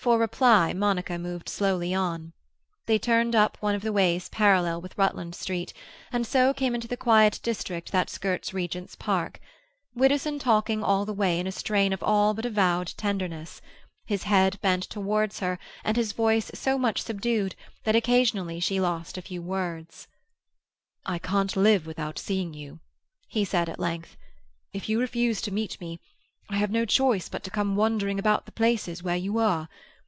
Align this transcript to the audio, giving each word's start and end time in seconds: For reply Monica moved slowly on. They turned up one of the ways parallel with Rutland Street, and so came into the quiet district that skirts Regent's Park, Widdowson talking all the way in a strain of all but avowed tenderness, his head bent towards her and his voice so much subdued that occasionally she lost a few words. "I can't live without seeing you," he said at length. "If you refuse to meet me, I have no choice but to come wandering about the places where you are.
For 0.00 0.16
reply 0.18 0.72
Monica 0.72 1.18
moved 1.18 1.50
slowly 1.50 1.92
on. 1.92 2.32
They 2.86 2.98
turned 2.98 3.34
up 3.36 3.58
one 3.60 3.74
of 3.74 3.82
the 3.82 3.92
ways 3.92 4.30
parallel 4.30 4.80
with 4.80 4.96
Rutland 4.96 5.34
Street, 5.34 5.74
and 6.10 6.26
so 6.26 6.54
came 6.54 6.74
into 6.74 6.88
the 6.88 6.96
quiet 6.96 7.40
district 7.42 7.92
that 7.92 8.08
skirts 8.08 8.54
Regent's 8.54 8.94
Park, 8.94 9.38
Widdowson 9.94 10.38
talking 10.38 10.82
all 10.82 11.04
the 11.04 11.12
way 11.12 11.38
in 11.38 11.46
a 11.46 11.52
strain 11.52 11.92
of 11.92 12.02
all 12.02 12.32
but 12.32 12.46
avowed 12.46 12.94
tenderness, 12.96 13.60
his 14.06 14.22
head 14.22 14.58
bent 14.62 14.84
towards 14.84 15.40
her 15.40 15.58
and 15.84 15.98
his 15.98 16.12
voice 16.12 16.50
so 16.54 16.78
much 16.78 17.02
subdued 17.02 17.54
that 17.84 17.96
occasionally 17.96 18.60
she 18.60 18.80
lost 18.80 19.18
a 19.18 19.22
few 19.22 19.42
words. 19.42 20.06
"I 21.04 21.18
can't 21.18 21.54
live 21.54 21.86
without 21.86 22.18
seeing 22.18 22.54
you," 22.54 22.78
he 23.26 23.44
said 23.44 23.68
at 23.68 23.80
length. 23.80 24.16
"If 24.72 24.88
you 24.88 25.00
refuse 25.00 25.42
to 25.42 25.50
meet 25.52 25.78
me, 25.82 26.00
I 26.50 26.56
have 26.56 26.70
no 26.70 26.86
choice 26.86 27.28
but 27.28 27.44
to 27.44 27.50
come 27.50 27.76
wandering 27.76 28.18
about 28.18 28.46
the 28.46 28.52
places 28.52 29.02
where 29.02 29.16
you 29.18 29.36
are. 29.36 29.68